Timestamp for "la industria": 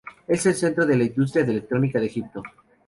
0.97-1.43